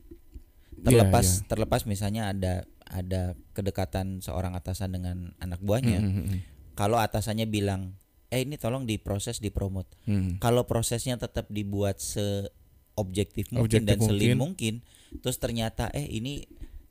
[0.76, 1.44] Iya, terlepas iya.
[1.48, 2.54] terlepas misalnya ada
[2.86, 6.38] ada kedekatan seorang atasan dengan anak buahnya Mm, mm, mm,
[6.78, 7.96] kalau atasannya bilang
[8.28, 10.38] eh ini tolong diproses dipromot mm.
[10.38, 14.80] kalau prosesnya tetap dibuat seobjektif mungkin Objektif dan selim mungkin.
[14.82, 16.46] mungkin terus ternyata eh ini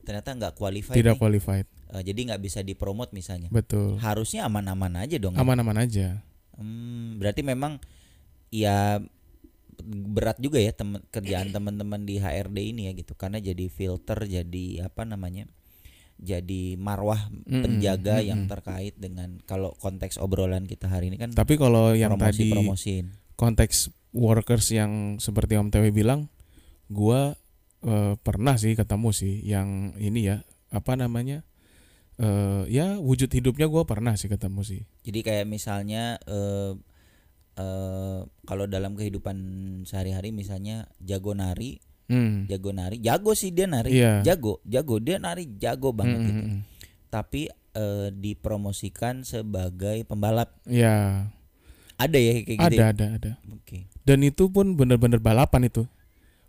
[0.06, 1.20] ternyata nggak qualified Tidak nih.
[1.20, 1.66] qualified.
[1.98, 3.98] Eh, jadi nggak bisa dipromot misalnya Betul.
[4.00, 5.42] harusnya aman-aman aja dong ya?
[5.42, 6.22] Aman-aman aja.
[6.56, 7.82] Hmm, berarti memang
[8.54, 9.02] ya
[9.84, 14.88] berat juga ya temen, kerjaan teman-teman di HRD ini ya gitu karena jadi filter jadi
[14.88, 15.48] apa namanya
[16.16, 18.52] jadi marwah penjaga yang mm-mm.
[18.56, 23.06] terkait dengan kalau konteks obrolan kita hari ini kan Tapi kalau yang promosi tadi promosiin
[23.36, 26.32] konteks workers yang seperti Om Tewe bilang,
[26.88, 27.36] gua
[27.84, 31.44] eh, pernah sih ketemu sih yang ini ya, apa namanya?
[32.16, 34.88] eh ya wujud hidupnya gua pernah sih ketemu sih.
[35.04, 36.72] jadi kayak misalnya eh
[37.56, 39.38] eh kalau dalam kehidupan
[39.84, 42.46] sehari-hari misalnya jago nari Hmm.
[42.46, 44.22] jago nari jago sih dia nari Iya.
[44.22, 46.62] jago jago dia nari jago banget Mm, gitu mm, mm.
[47.10, 47.42] tapi
[47.74, 51.26] eh, dipromosikan sebagai pembalap Ya,
[51.96, 52.88] ada ya kayak gitu ada ya?
[52.88, 53.32] ada ada.
[53.50, 55.90] oke Dan itu pun bener-bener balapan itu.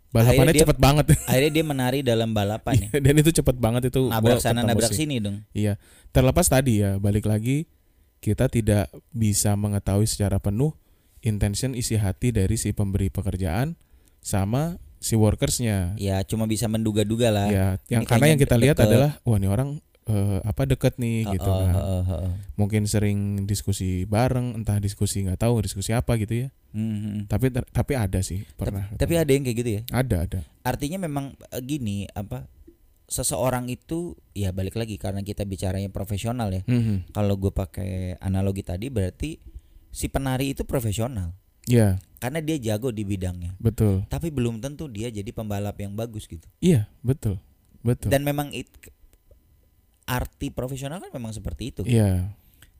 [0.07, 1.05] Balapannya dia- cepet banget.
[1.25, 4.07] akhirnya dia menari dalam balapan ya Dan itu cepet banget itu.
[4.07, 7.65] nabrak sana nabrak sini dong Iya, terlepas tadi ya, balik lagi
[8.17, 10.69] kita tidak bisa mengetahui secara penuh
[11.19, 13.73] intention isi hati dari si pemberi pekerjaan
[14.19, 15.93] sama si workersnya.
[15.95, 18.89] ya cuma bisa menduga-duga lah Ya, yang Ini karena yang kita lihat deket.
[18.89, 19.69] adalah wah ini orang
[20.03, 21.69] eh, apa deket nih Heeh, gitu kan.
[21.71, 22.31] heeh, heeh.
[22.55, 26.49] Mungkin sering diskusi bareng, entah diskusi nggak tahu diskusi apa gitu ya.
[26.69, 27.19] Hmm, hmm.
[27.25, 28.89] Tapi ter- tapi ada sih pernah.
[28.91, 30.39] tapi ada yang kayak gitu ya ada ada.
[30.61, 32.45] artinya memang eh, gini apa
[33.05, 37.11] seseorang itu ya balik lagi karena kita bicaranya profesional ya Mhm.
[37.11, 39.39] kalau gue pakai analogi tadi berarti
[39.97, 41.33] si penari itu profesional
[41.67, 44.05] Iya, karena dia jago di bidangnya betul.
[44.07, 47.41] tapi belum tentu dia jadi pembalap yang bagus gitu Iya, betul.
[47.81, 48.13] Betul.
[48.13, 48.69] dan memang it,
[50.07, 52.31] arti profesional kan memang seperti itu Iya.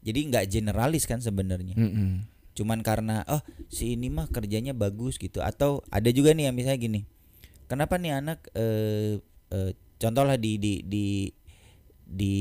[0.08, 1.76] Jadi nggak generalis kan sebenarnya.
[1.76, 2.24] Mm-mm.
[2.56, 6.80] Cuman karena oh si ini mah kerjanya bagus gitu atau ada juga nih yang misalnya
[6.80, 7.02] gini.
[7.68, 9.20] Kenapa nih anak eh
[9.52, 11.28] eh, contohlah di di di
[12.08, 12.36] di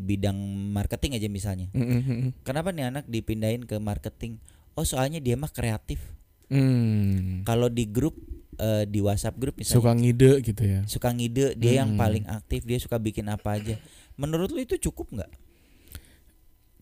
[0.00, 0.34] bidang
[0.72, 1.68] marketing aja misalnya.
[1.70, 2.32] Mm-mm.
[2.40, 4.40] Kenapa nih anak dipindahin ke marketing?
[4.74, 6.00] Oh soalnya dia mah kreatif.
[6.48, 7.44] Mm.
[7.44, 8.16] Kalau di grup
[8.54, 10.80] eh, di WhatsApp grup misalnya Suka ngide gitu ya.
[10.86, 12.00] suka ngide dia yang Hmm.
[12.00, 13.76] paling aktif dia suka bikin apa aja.
[14.14, 15.30] Menurut lu itu cukup nggak?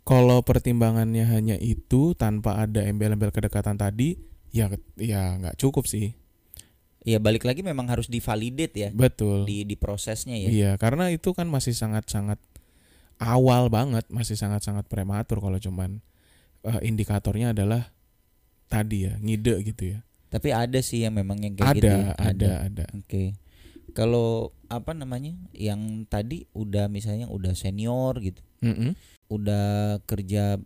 [0.02, 4.18] Kalau pertimbangannya hanya itu tanpa ada embel-embel kedekatan tadi,
[4.50, 4.66] ya
[4.98, 6.12] ya nggak cukup sih.
[7.02, 9.42] Ya balik lagi memang harus divalidate ya Betul.
[9.42, 10.48] di di prosesnya ya.
[10.48, 12.38] Iya, karena itu kan masih sangat-sangat
[13.18, 15.98] awal banget, masih sangat-sangat prematur kalau cuman
[16.62, 17.90] eh, indikatornya adalah
[18.70, 20.06] tadi ya, ngide gitu ya.
[20.32, 21.88] Tapi ada sih yang memang yang kayak Ada, gitu.
[21.92, 22.12] ya.
[22.16, 22.84] ada, ada.
[22.96, 23.36] Oke.
[23.92, 25.36] Kalau apa namanya?
[25.52, 28.40] Yang tadi udah misalnya udah senior gitu.
[28.64, 28.96] Mm-mm,
[29.28, 30.56] Udah kerja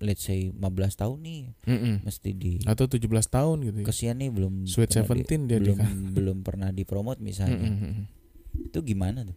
[0.00, 0.56] let's say 15
[0.96, 1.94] tahun nih mm-mm.
[2.02, 3.86] mesti di Atau 17 tahun gitu ya.
[3.86, 5.78] kesian nih belum Sweet pernah di- Seventeen dia belum
[6.16, 7.60] belum pernah dipromot misalnya.
[7.60, 8.08] Mm-mm.
[8.66, 9.36] Itu gimana tuh?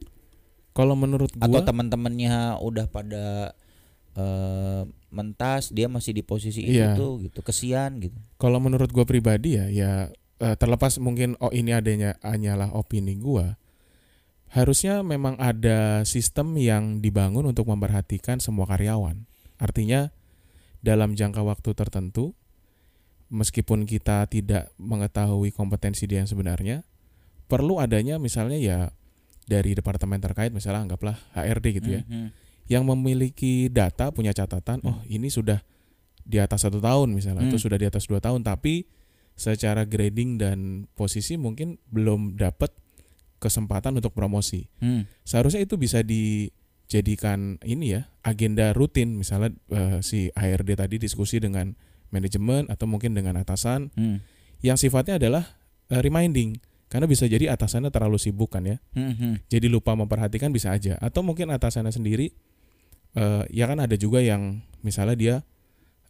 [0.71, 3.53] Kalau menurut Atau gua teman-temannya udah pada
[4.13, 6.95] eh, mentas dia masih di posisi itu Iya.
[6.95, 7.39] tuh gitu.
[7.39, 8.17] Kesian gitu.
[8.35, 9.91] kalau menurut gua pribadi ya ya
[10.39, 13.59] eh, terlepas mungkin oh ini adanya hanyalah opini gua
[14.49, 19.25] harusnya memang ada sistem yang dibangun untuk memperhatikan semua karyawan
[19.57, 20.13] artinya
[20.83, 22.35] dalam jangka waktu tertentu
[23.33, 26.83] meskipun kita tidak mengetahui kompetensi dia yang sebenarnya
[27.47, 28.79] perlu adanya misalnya ya
[29.43, 32.27] dari departemen terkait misalnya anggaplah HRD gitu ya Mhm.
[32.69, 34.89] yang memiliki data punya catatan Hmm.
[34.91, 35.59] oh ini sudah
[36.23, 37.65] di atas satu tahun misalnya atau Hmm.
[37.65, 38.87] sudah di atas dua tahun tapi
[39.33, 40.57] secara grading dan
[40.93, 42.71] posisi mungkin belum dapat
[43.41, 45.03] kesempatan untuk promosi Hmm.
[45.25, 45.99] seharusnya itu bisa
[46.93, 49.17] dijadikan ini ya agenda rutin.
[49.17, 51.73] Misalnya eh, si HRD tadi diskusi dengan
[52.13, 53.89] manajemen atau mungkin dengan atasan.
[53.97, 54.21] Hmm.
[54.63, 55.57] yang sifatnya adalah
[55.89, 56.61] eh, reminding.
[56.87, 58.77] Karena bisa jadi atasannya terlalu sibuk kan ya.
[58.93, 59.49] Mhm.
[59.49, 61.01] jadi lupa memperhatikan bisa aja.
[61.01, 62.29] Atau mungkin atasannya sendiri
[63.17, 65.35] eh, ya kan ada juga yang misalnya dia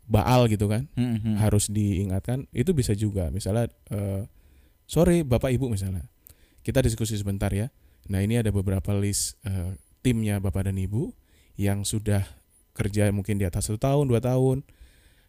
[0.04, 1.40] baal gitu kan Mhm.
[1.40, 2.52] harus diingatkan.
[2.52, 3.32] Itu bisa juga.
[3.32, 4.28] Misalnya eh,
[4.84, 6.12] sore bapak ibu misalnya.
[6.60, 7.72] Kita diskusi sebentar ya.
[8.12, 11.16] Nah ini ada beberapa list eh, timnya bapak dan ibu
[11.56, 12.28] yang sudah
[12.76, 14.62] kerja mungkin di atas satu tahun dua tahun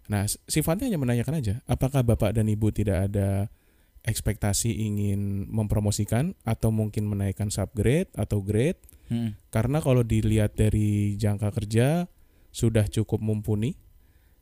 [0.05, 3.49] nah sifatnya hanya menanyakan aja apakah bapak dan ibu tidak ada
[4.05, 9.53] ekspektasi ingin mempromosikan atau mungkin menaikkan subgrade atau grade Mhm.
[9.53, 12.09] karena kalau dilihat dari jangka kerja
[12.49, 13.77] sudah cukup mumpuni,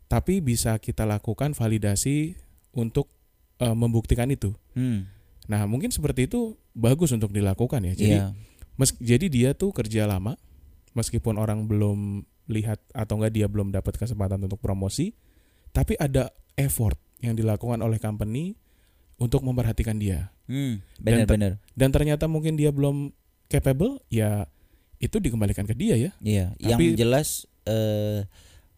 [0.06, 2.38] tapi bisa kita lakukan validasi
[2.70, 3.10] untuk
[3.58, 4.54] eh, membuktikan itu.
[4.74, 5.06] Hmm.
[5.46, 7.94] Nah, mungkin seperti itu bagus untuk dilakukan ya.
[7.94, 8.34] Jadi, Iya.
[8.82, 10.34] Mes- jadi dia tuh kerja lama,
[10.92, 15.14] meskipun orang belum lihat atau enggak dia belum dapat kesempatan untuk promosi,
[15.70, 18.58] tapi ada effort yang dilakukan oleh company
[19.16, 20.34] untuk memperhatikan dia.
[20.50, 20.82] Hmm.
[20.98, 21.52] Dan te- Benar-benar.
[21.72, 23.14] Dan ternyata mungkin dia belum
[23.46, 24.50] capable, ya
[24.98, 26.10] itu dikembalikan ke dia ya.
[26.18, 26.46] Iya.
[26.58, 27.28] Tapi- Yang jelas
[27.62, 28.26] eh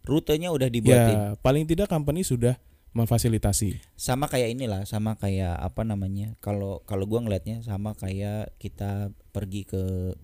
[0.05, 1.17] rutenya udah dibuatin.
[1.17, 2.61] Ya, paling tidak company sudah
[2.94, 3.83] memfasilitasi.
[3.98, 6.38] Sama kayak inilah, sama kayak apa namanya?
[6.38, 10.14] Kalau kalau gua ngelihatnya sama kayak kita pergi ke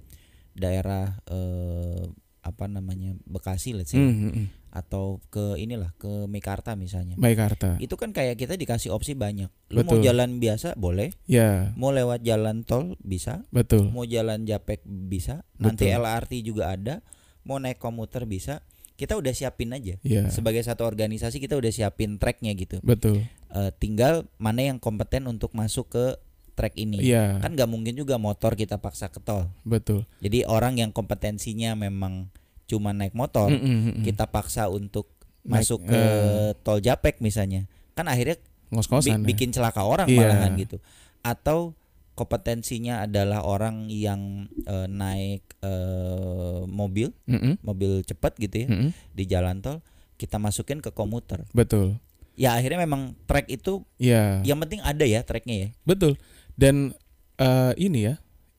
[0.55, 2.07] daerah eh
[2.41, 3.13] apa namanya?
[3.29, 7.19] Bekasi let's say Hmm, hmm, atau ke inilah ke Mekarta misalnya.
[7.19, 7.75] Baik Arta.
[7.83, 9.51] Itu kan kayak kita dikasih opsi banyak.
[9.75, 10.07] Lu mau Betul.
[10.07, 13.91] jalan biasa boleh, Ya, mau lewat jalan tol bisa, betul.
[13.91, 16.01] mau jalan Japek bisa, nanti Betul.
[16.07, 16.95] LRT juga ada,
[17.43, 18.63] mau naik komuter bisa.
[19.01, 19.97] Kita udah siapin aja.
[19.99, 22.77] Ya, Sebagai satu organisasi kita udah siapin tracknya gitu.
[22.81, 23.25] betul.
[23.49, 26.05] Eh, tinggal mana yang kompeten untuk masuk ke
[26.53, 27.01] track ini.
[27.01, 29.49] Iya, Kan nggak mungkin juga motor kita paksa ke tol.
[29.63, 30.05] betul.
[30.21, 32.29] Jadi orang yang kompetensinya memang
[32.67, 34.03] cuma naik motor, Mm, mm, mm, mm.
[34.05, 35.09] kita paksa untuk
[35.41, 37.65] Naik, masuk ke eh, tol Japek misalnya.
[37.93, 39.19] Kan akhirnya bi- ngos-ngosan.
[39.19, 39.27] ya.
[39.27, 40.21] bikin celaka orang Iya.
[40.23, 40.77] malahan gitu.
[41.19, 41.73] Atau
[42.21, 48.77] kompetensinya adalah orang yang eh, naik eh, mobil, Mm, mm, mobil cepat gitu ya mm,
[48.77, 48.91] mm.
[49.17, 49.81] di jalan tol,
[50.21, 51.49] kita masukin ke komuter.
[51.57, 51.97] Betul.
[52.37, 55.69] Ya akhirnya memang track itu Ya, yang penting ada ya tracknya ya.
[55.83, 56.21] betul.
[56.53, 56.93] Dan
[57.37, 58.15] eh, ini ya,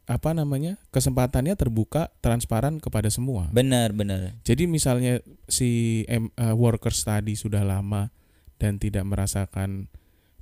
[0.10, 0.82] apa namanya?
[0.89, 3.45] Kesempatannya terbuka, transparan kepada semua.
[3.54, 4.41] Benar benar.
[4.41, 8.10] Jadi misalnya si em- eh, workers tadi sudah lama
[8.58, 9.89] dan tidak merasakan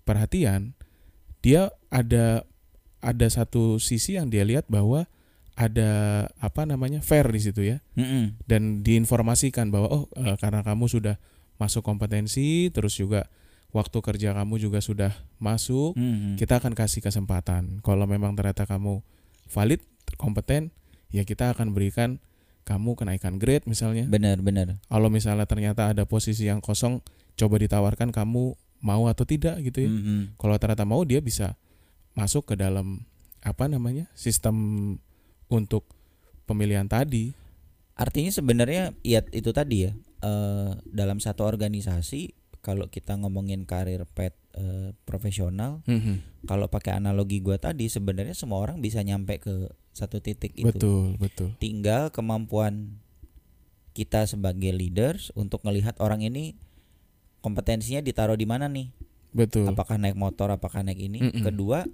[0.03, 0.73] perhatian,
[1.39, 2.43] dia ada
[2.99, 5.07] ada satu sisi yang dia lihat bahwa
[5.59, 5.91] ada
[6.39, 8.39] apa namanya fair di situ ya Mm-mm.
[8.47, 11.15] dan diinformasikan bahwa oh eh, karena kamu sudah
[11.59, 13.27] masuk kompetensi terus juga
[13.75, 16.39] waktu kerja kamu juga sudah masuk Mm-mm.
[16.39, 19.03] kita akan kasih kesempatan kalau memang ternyata kamu
[19.51, 19.83] valid
[20.15, 20.71] kompeten
[21.11, 22.23] ya kita akan berikan
[22.69, 24.05] kamu kenaikan grade misalnya.
[24.05, 27.01] benar benar Kalau misalnya ternyata ada posisi yang kosong,
[27.33, 28.53] coba ditawarkan kamu
[28.85, 29.89] mau atau tidak gitu ya.
[29.89, 30.37] Mhm.
[30.37, 31.57] Kalau ternyata mau dia bisa
[32.13, 33.05] masuk ke dalam
[33.39, 34.55] apa namanya sistem
[35.47, 35.87] untuk
[36.43, 37.33] pemilihan tadi.
[37.93, 39.91] artinya sebenarnya ya itu tadi ya
[40.23, 46.47] eh, dalam satu organisasi kalau kita ngomongin karir pet eh, profesional Mhm.
[46.47, 51.19] kalau pakai analogi gua tadi sebenarnya semua orang bisa nyampe ke satu titik itu Betul
[51.19, 51.49] betul.
[51.59, 53.03] tinggal kemampuan
[53.91, 56.55] kita sebagai leaders untuk melihat orang ini
[57.39, 58.95] kompetensinya ditaruh di mana nih
[59.31, 59.65] Betul.
[59.67, 61.41] apakah naik motor apakah naik ini Mm-mm.
[61.41, 61.85] kedua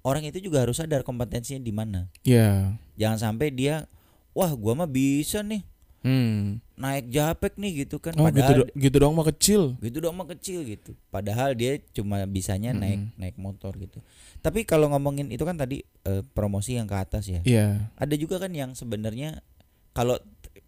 [0.00, 2.76] orang itu juga harus sadar kompetensinya di mana Ya.
[2.94, 3.86] jangan sampai dia
[4.30, 5.62] wah gua mah bisa nih
[6.02, 6.58] Hmm.
[6.74, 9.78] naik japek nih gitu kan Oh gitu, do- gitu dong mah kecil.
[9.78, 13.14] gitu dong mah kecil gitu padahal dia cuma bisanya naik Mm-mm.
[13.16, 14.02] naik motor gitu
[14.38, 17.86] tapi kalau ngomongin itu kan tadi eh, promosi yang ke atas ya Iya.
[17.94, 19.46] ada juga kan yang sebenarnya
[19.92, 20.18] kalau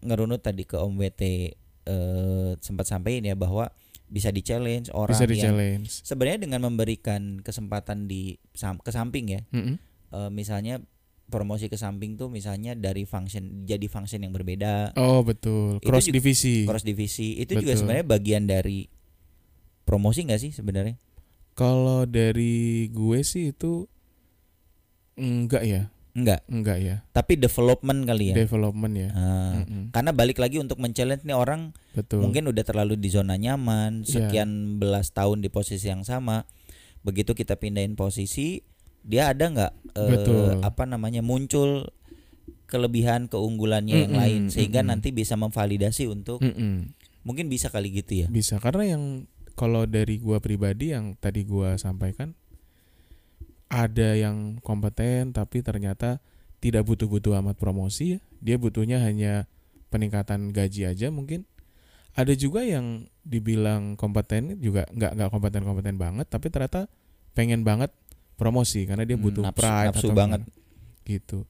[0.01, 1.23] ngerunut tadi ke Om WT
[1.83, 3.75] eh, sempat sampaikan ya bahwa
[4.15, 5.91] bisa di challenge orang Bisa di yang challenge.
[6.01, 9.75] sebenarnya dengan memberikan kesempatan di ke samping ya Mm-mm.
[10.15, 10.79] eh, misalnya
[11.25, 15.81] promosi ke samping tuh misalnya dari function jadi function yang berbeda Oh betul.
[15.81, 16.57] Itu Cross juga- divisi.
[16.63, 17.81] cross divisi itu juga Betul.
[17.83, 18.87] sebenarnya bagian dari
[19.83, 20.95] promosi nggak sih sebenarnya
[21.53, 23.87] Kalau dari gue sih itu
[25.15, 25.83] enggak ya,
[26.15, 26.97] enggak enggak ya.
[27.11, 29.11] tapi development kali ya Development ya.
[29.11, 29.91] Mm-mm.
[29.91, 32.23] karena balik lagi untuk men-challenge nih orang Betul.
[32.23, 34.31] mungkin udah terlalu di zona nyaman Iya.
[34.31, 36.47] sekian belas tahun di posisi yang sama
[37.03, 38.63] begitu kita pindahin posisi
[39.03, 40.63] dia ada nggak Betul.
[40.63, 41.91] apa namanya muncul
[42.65, 44.91] kelebihan keunggulannya yang Mm-mm, lain sehingga mm-mm.
[44.97, 46.95] nanti bisa memvalidasi untuk Mm-mm.
[47.27, 49.05] mungkin bisa kali gitu ya Bisa karena yang
[49.55, 52.35] kalau dari gua pribadi yang tadi gua sampaikan
[53.75, 56.23] ada yang kompeten tapi ternyata
[56.59, 58.21] tidak butuh-butuh amat promosi ya.
[58.39, 59.51] Dia butuhnya hanya
[59.91, 61.43] peningkatan gaji aja mungkin.
[62.15, 66.87] Ada juga yang dibilang kompeten juga nggak nggak kompeten-kompeten banget tapi ternyata
[67.35, 67.91] pengen banget
[68.35, 70.41] promosi karena dia Hmm, butuh nafsu- pride nafsu atau banget.
[71.03, 71.43] gitu.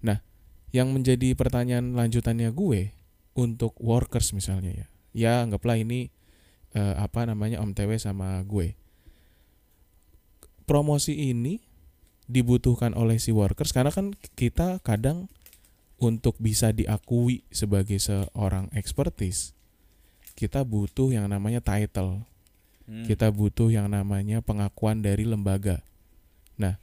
[0.00, 0.22] Nah,
[0.70, 2.94] yang menjadi pertanyaan lanjutannya gue
[3.34, 4.86] untuk workers misalnya ya.
[5.10, 6.14] Ya anggaplah ini
[6.70, 8.78] eh, apa namanya Om TW sama gue.
[10.64, 11.60] Promosi ini
[12.24, 15.28] dibutuhkan oleh si workers karena kan kita kadang
[16.00, 19.52] untuk bisa diakui sebagai seorang expertise
[20.34, 22.24] kita butuh yang namanya title
[22.84, 23.08] Hmm.
[23.08, 25.80] kita butuh yang namanya pengakuan dari lembaga.
[26.60, 26.76] Nah,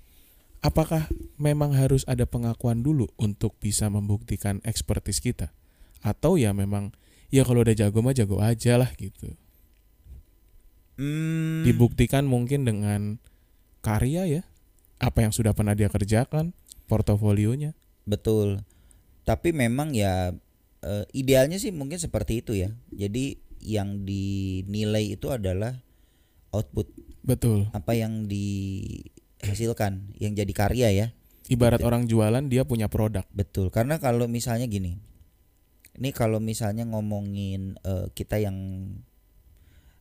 [0.65, 1.05] apakah
[1.37, 5.53] memang harus ada pengakuan dulu untuk bisa membuktikan ekspertis kita?
[6.01, 6.89] Atau ya memang
[7.29, 9.37] ya kalau udah jago mah jago aja lah gitu.
[10.97, 13.21] Hmm, Dibuktikan mungkin dengan
[13.81, 14.41] karya ya,
[15.01, 16.53] apa yang sudah pernah dia kerjakan,
[16.91, 17.71] portofolionya.
[18.01, 18.65] betul
[19.23, 20.33] tapi memang ya
[20.83, 25.79] eh, idealnya sih mungkin seperti itu ya jadi yang dinilai itu adalah
[26.51, 26.89] output
[27.21, 27.69] Betul.
[27.69, 31.07] apa yang dihasilkan yang jadi karya ya
[31.51, 31.89] Ibarat Betul.
[31.93, 33.21] orang jualan dia punya produk.
[33.29, 34.97] betul karena kalau misalnya gini
[36.01, 38.57] ini kalau misalnya ngomongin eh, kita yang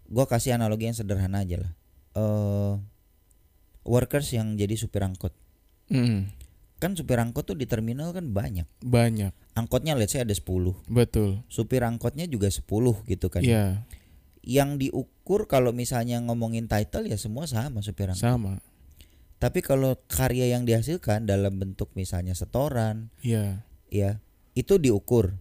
[0.08, 1.72] gua kasih analogi yang sederhana aja lah
[2.16, 2.72] eh
[3.84, 5.32] workers yang jadi supir angkot.
[5.90, 6.30] Mm,
[6.78, 8.66] kan supir angkot tuh di terminal kan banyak.
[8.80, 9.34] Banyak.
[9.58, 10.46] angkotnya let's say ada 10
[10.88, 11.42] Betul.
[11.50, 12.64] supir angkotnya juga 10
[13.04, 13.42] gitu kan.
[13.42, 13.84] Iya,
[14.40, 18.24] yang diukur kalau misalnya ngomongin title ya semua sama supir angkot.
[18.24, 18.54] Sama.
[19.40, 24.20] tapi kalau karya yang dihasilkan dalam bentuk misalnya setoran Iya, ya
[24.54, 25.36] itu diukur.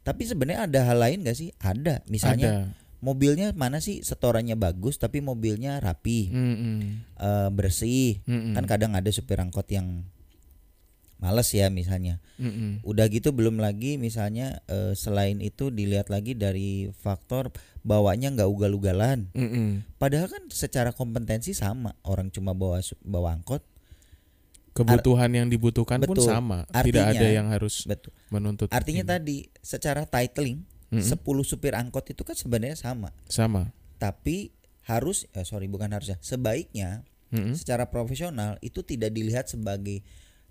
[0.00, 1.52] Tapi sebenarnya ada hal lain gak sih?
[1.60, 2.00] Ada.
[2.08, 2.64] Misalnya ada.
[3.00, 6.78] Mobilnya mana sih setorannya bagus tapi mobilnya rapi Mm-mm.
[7.16, 8.52] eh, bersih Mm-mm.
[8.52, 10.04] kan kadang ada supir angkot yang
[11.16, 12.80] males ya misalnya Mm-mm.
[12.80, 19.28] udah gitu belum lagi misalnya eh, selain itu dilihat lagi dari faktor bawanya nggak ugal-ugalan
[19.32, 19.84] Mm-mm.
[19.96, 23.60] padahal kan secara kompetensi sama orang cuma bawa bawa angkot
[24.70, 26.30] Kebutuhan yang dibutuhkan pun Betul.
[26.30, 26.62] sama.
[26.62, 28.70] Tidak Artinya- ada yang harus betul menuntut.
[28.70, 29.10] artinya ini.
[29.10, 31.02] tadi secara titling Mm-mm.
[31.02, 33.70] 10 supir angkot itu kan sebenarnya sama sama.
[34.02, 34.50] tapi
[34.90, 37.54] harus eh, sorry bukan harusnya sebaiknya Mm-mm.
[37.54, 40.02] secara profesional itu tidak dilihat sebagai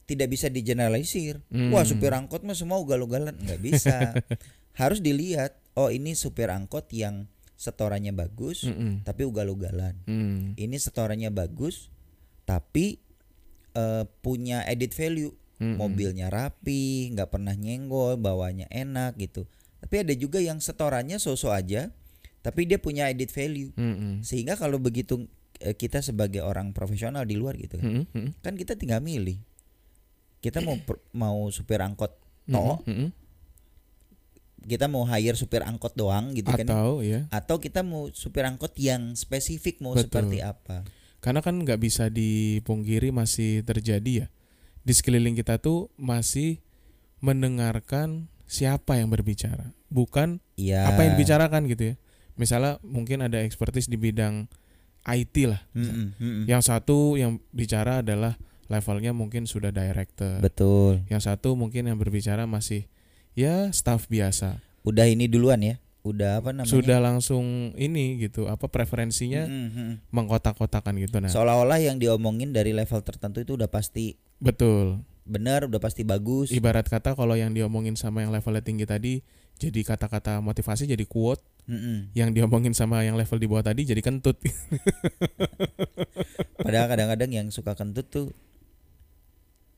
[0.10, 1.38] tidak bisa digeneralisir.
[1.54, 1.70] Hmm.
[1.70, 4.18] Wah, supir angkot mah semua ugal-ugalan, nggak bisa.
[4.82, 9.06] Harus dilihat, oh ini supir angkot yang setorannya bagus Mm-mm.
[9.06, 10.00] tapi ugal-ugalan.
[10.10, 10.56] Mm.
[10.58, 11.94] Ini setorannya bagus
[12.50, 12.98] tapi
[13.78, 15.30] eh, punya edit value.
[15.60, 15.76] Mm-mm.
[15.78, 19.44] Mobilnya rapi, nggak pernah nyenggol, bawanya enak gitu.
[19.80, 21.92] Tapi ada juga yang setorannya so-so aja
[22.40, 23.76] tapi dia punya edit value.
[23.76, 24.24] Mm-mm.
[24.24, 25.28] Sehingga kalau begitu
[25.60, 28.08] eh, kita sebagai orang profesional di luar gitu kan.
[28.08, 28.40] Mm-mm.
[28.40, 29.40] kan kita tinggal milih.
[30.40, 30.80] Kita mau
[31.12, 32.16] mau supir angkot
[32.50, 33.10] tok Mm-mm.
[34.66, 36.74] kita mau hire supir angkot doang gitu kan ya.
[36.74, 40.10] atau ya atau kita mau supir angkot yang spesifik mau Betul.
[40.10, 40.84] seperti apa
[41.24, 44.28] karena kan nggak bisa dipungkiri masih terjadi ya
[44.84, 46.60] di sekeliling kita tuh masih
[47.24, 49.78] mendengarkan siapa yang berbicara?
[49.94, 50.90] Bukan Iya.
[50.90, 51.96] apa yang dibicarakan gitu ya.
[52.34, 54.50] Misalnya mungkin ada expertise di bidang
[55.06, 55.62] IT lah.
[55.78, 56.44] Mm-mm, mm-mm.
[56.50, 58.36] yang satu yang bicara adalah
[58.68, 60.42] levelnya mungkin sudah director.
[60.42, 61.06] Betul.
[61.08, 62.90] Yang satu mungkin yang berbicara masih
[63.38, 64.62] ya staff biasa.
[64.82, 65.76] Udah ini duluan ya?
[66.00, 66.72] Udah apa namanya?
[66.72, 70.10] Sudah langsung ini gitu apa preferensinya mm-mm.
[70.10, 71.20] mengkotak-kotakan gitu.
[71.20, 71.30] Nah.
[71.30, 76.50] Seolah-olah yang diomongin dari level tertentu itu udah pasti betul benar udah pasti bagus.
[76.50, 79.14] Ibarat kata kalau yang diomongin sama yang levelnya tinggi tadi
[79.60, 81.46] jadi kata-kata motivasi jadi quote.
[81.70, 82.10] Mm-mm.
[82.18, 84.42] yang diomongin sama yang level di bawah tadi jadi kentut.
[86.66, 88.34] Padahal kadang-kadang yang suka kentut tuh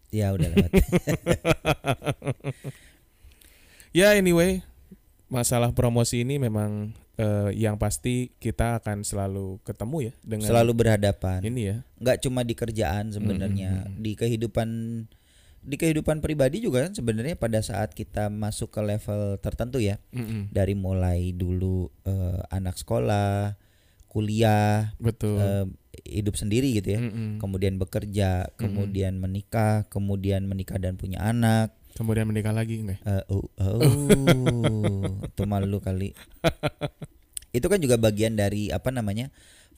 [0.07, 0.71] ya udah lewat.
[3.91, 4.63] Ya anyway
[5.27, 11.43] masalah promosi ini memang eh, yang pasti kita akan selalu ketemu ya dengan selalu berhadapan.
[11.43, 11.77] ini ya.
[11.99, 13.99] Nggak cuma di kerjaan sebenarnya Mm-mm.
[13.99, 14.69] di kehidupan
[15.61, 20.01] di kehidupan pribadi juga kan sebenarnya pada saat kita masuk ke level tertentu ya.
[20.09, 20.49] Mm-mm.
[20.49, 23.53] dari mulai dulu eh, anak sekolah
[24.09, 25.37] kuliah betul.
[25.39, 25.65] eh,
[26.09, 26.99] hidup sendiri gitu ya.
[26.99, 27.37] Mm-mm.
[27.37, 31.77] kemudian bekerja kemudian menikah kemudian menikah dan punya anak.
[31.91, 33.03] Kemudian menikah lagi enggak?
[33.03, 35.05] Eh, oh, oh.
[35.27, 36.15] Itu malu kali.
[37.57, 39.27] Itu kan juga bagian dari apa namanya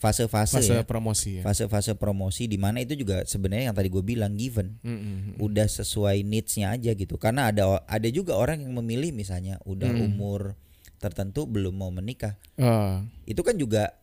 [0.03, 4.03] fase-fase fase ya promosi ya fase-fase promosi di mana itu juga sebenarnya yang tadi gue
[4.03, 5.39] bilang given Mm-mm.
[5.39, 10.03] udah sesuai needs-nya aja gitu karena ada ada juga orang yang memilih misalnya udah Mm.
[10.11, 10.59] umur
[10.99, 13.95] tertentu belum mau menikah Ah, itu kan juga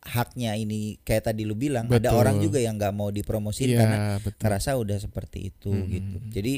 [0.00, 2.16] haknya ini kayak tadi lu bilang ada Betul.
[2.16, 5.86] orang juga yang nggak mau dipromosin karena iya betul ngerasa udah seperti itu Mm.
[5.86, 6.54] gitu jadi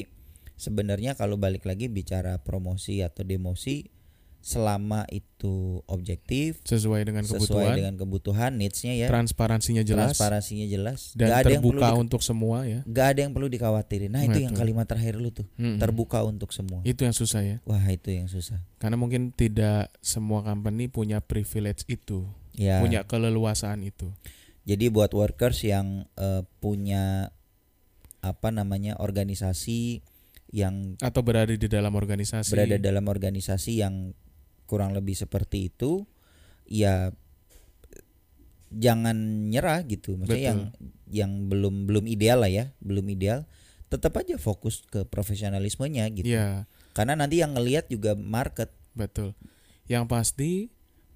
[0.55, 3.83] sebenarnya kalau balik lagi bicara promosi atau demosi
[4.43, 7.75] selama itu objektif sesuai dengan sesuai kebutuhan.
[7.79, 9.07] dengan kebutuhan needs-nya ya.
[9.07, 10.11] Transparansinya jelas.
[10.11, 11.15] Transparansinya jelas.
[11.15, 12.79] Dan Nggak ada yang perlu terbuka di- untuk semua ya.
[12.83, 14.11] Nggak ada yang perlu dikhawatirin.
[14.11, 14.67] Nah itu yang Betul.
[14.67, 15.47] kalimat terakhir lu tuh.
[15.55, 15.79] Mm-mm.
[15.79, 16.83] terbuka untuk semua.
[16.83, 17.57] Itu yang susah ya.
[17.63, 18.59] Wah itu yang susah.
[18.83, 22.27] Karena mungkin tidak semua company punya privilege itu.
[22.51, 22.83] Ya.
[22.83, 24.11] Punya keleluasaan itu.
[24.67, 27.31] Jadi buat workers yang eh, punya
[28.19, 30.03] apa namanya organisasi
[30.51, 32.51] yang atau berada di dalam organisasi.
[32.51, 34.11] Berada dalam organisasi yang
[34.65, 36.07] kurang lebih seperti itu
[36.67, 37.11] ya
[38.73, 40.17] jangan nyerah gitu.
[40.17, 40.49] Maksudnya Betul.
[40.49, 40.61] yang
[41.13, 43.45] yang belum belum ideal lah ya belum ideal
[43.91, 46.33] tetap aja fokus ke profesionalismenya gitu.
[46.33, 46.65] Ya
[46.97, 48.73] karena nanti yang ngelihat juga market.
[48.97, 49.37] Betul.
[49.85, 50.51] Yang pasti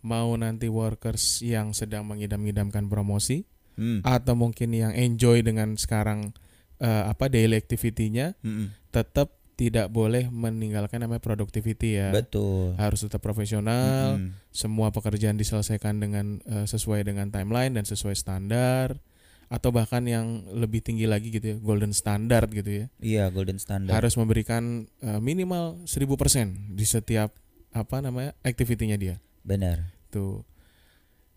[0.05, 3.45] mau nanti workers yang sedang mengidam-idamkan promosi
[3.77, 6.33] Hmm, atau mungkin yang enjoy dengan sekarang
[6.81, 8.73] eh, apa daily activity-nya mm-mm.
[8.89, 12.13] tetap tidak boleh meninggalkan namanya productivity ya.
[12.13, 12.77] Betul.
[12.77, 14.37] Harus tetap profesional Mm-mm.
[14.53, 19.01] semua pekerjaan diselesaikan dengan eh, sesuai dengan timeline dan sesuai standar
[19.49, 22.87] atau bahkan yang lebih tinggi lagi gitu ya golden standard gitu ya.
[23.01, 23.97] Iya golden standard.
[23.97, 27.33] Harus memberikan eh, minimal 1000% di setiap
[27.73, 29.17] apa namanya activity-nya dia.
[29.41, 29.89] Benar.
[30.13, 30.45] Tuh.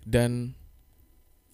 [0.04, 0.52] Dan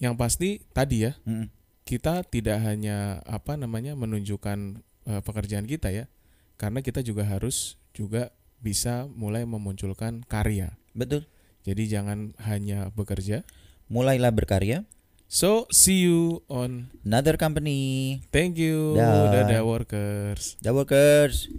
[0.02, 1.46] yang pasti tadi ya Mm-mm.
[1.86, 6.10] kita tidak hanya apa namanya menunjukkan eh, pekerjaan kita ya
[6.56, 10.76] karena kita juga harus juga bisa mulai memunculkan karya.
[10.96, 11.28] Betul.
[11.64, 13.44] Jadi jangan hanya bekerja.
[13.86, 14.88] Mulailah berkarya.
[15.26, 18.22] So see you on another company.
[18.30, 18.94] Thank you.
[18.94, 19.30] Dah.
[19.30, 20.54] dadah workers.
[20.62, 21.50] The workers